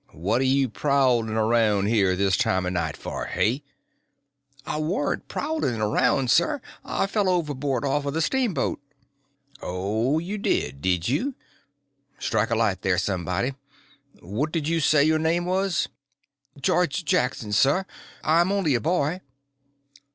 [0.13, 3.61] "What are you prowling around here this time of night for—hey?"
[4.65, 8.81] "I warn't prowling around, sir, I fell overboard off of the steamboat."
[9.61, 11.35] "Oh, you did, did you?
[12.17, 13.53] Strike a light there, somebody.
[14.21, 15.87] What did you say your name was?"
[16.59, 17.85] "George Jackson, sir.
[18.23, 19.21] I'm only a boy."